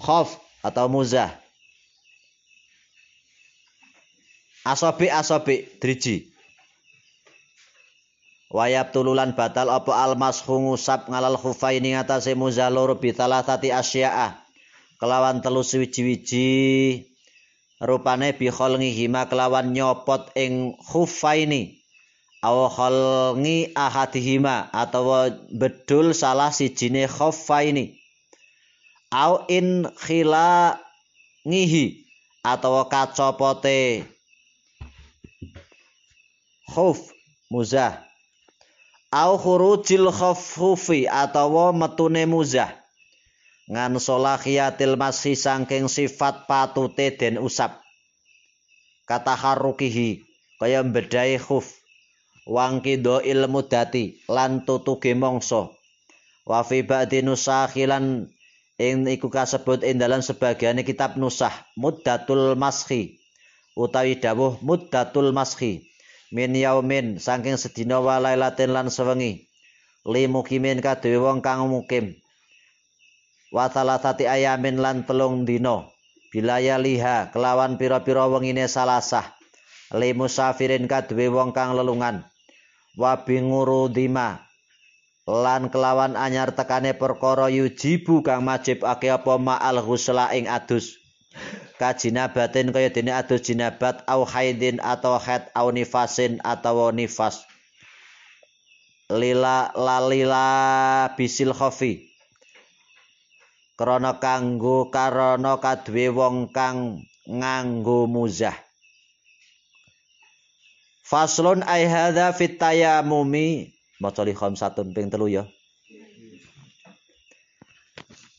[0.00, 1.30] khof atau muzah.
[4.64, 6.33] Asobi asobi driji
[8.54, 14.38] wayab tululan batal apa almas ngusap ngalal khufaini ngatasi muzalur bitalah tati asya'a
[15.02, 17.02] kelawan telu wiji-wiji
[17.82, 21.82] rupane bihol ngihima kelawan nyopot ing khufaini.
[22.44, 27.96] Aw kholngi ahadihima atau bedul salah si jine khufaini.
[29.08, 30.76] Aw in khila
[31.48, 32.04] ngihi
[32.44, 34.04] atau kacopote.
[36.68, 37.00] Khuf
[37.48, 38.13] muzah
[39.14, 42.74] au khurujil khafufi atawa metune muzah.
[43.70, 47.78] Ngan solahiyatil masih sangking sifat patute den usap.
[49.06, 50.26] Kata harukihi
[50.58, 51.70] kaya bedai khuf.
[52.44, 55.72] Wangkido ilmu dati lan tutuge mongso.
[56.44, 58.28] Wa fi ba'di nusakhilan
[58.76, 63.16] ing iku kasebut ing dalam sebagian kitab nusah muddatul mashi
[63.78, 65.93] utawi dawuh muddatul mashi
[66.34, 69.46] min yaumin saking sedina wa lailatin lan sewengi.
[70.02, 72.18] Limukimin kadhewe wong kang mukim.
[73.54, 75.86] Wa salasati ayamin lan telung dina.
[76.34, 79.30] Bilaya liha kelawan pira-pira wengine salasah.
[79.94, 82.26] Limusafirin kadhewe wong kang lelungan.
[82.98, 84.42] Wa bingurudima
[85.24, 91.00] lan kelawan anyar tekane perkara yujibu kang majibake apa ma'al ghusla ing adus
[91.78, 97.42] kajinabatin kaya dene adus jinabat au haidin atau haid au nifasin atau nifas.
[99.10, 100.48] Lila lalila
[101.18, 102.08] bisil khofi.
[103.74, 108.54] Krana kanggo karana kadue wong kang nganggo muzah.
[111.04, 113.74] Faslun ai hadza fit tayamumi.
[114.00, 115.44] Maca li khamsatun ping telu ya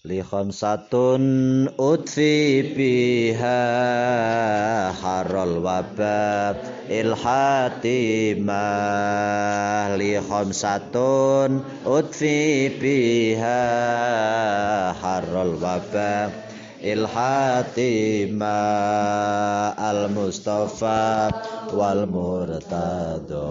[0.06, 3.62] li khamsatun utfi biha
[5.02, 8.54] harol wabab ilhatimah
[9.98, 11.66] li khamsatun
[11.98, 13.66] utfi biha
[15.02, 16.30] harol wabab
[16.86, 18.46] ilhatimah
[19.90, 21.34] al mustafa
[21.74, 23.50] wal murtado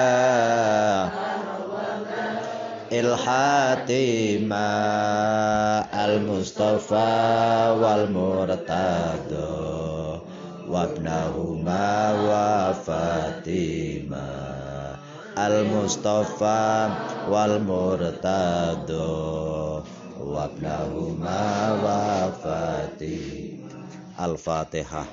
[2.89, 4.65] Ilhatima
[5.93, 9.53] al mustafa wal murtado.
[10.65, 14.25] Wabnahuma wa fatima.
[15.37, 16.89] Al mustafa
[17.29, 19.05] wal murtado.
[20.20, 23.64] وابنهما وفاطمة
[24.20, 25.04] الفاتحة